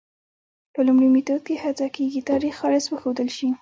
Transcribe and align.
په 0.73 0.79
لومړي 0.87 1.07
میتود 1.15 1.41
کې 1.47 1.61
هڅه 1.63 1.85
کېږي 1.95 2.21
تاریخ 2.29 2.53
خالص 2.61 2.85
وښودل 2.89 3.29
شي. 3.37 3.49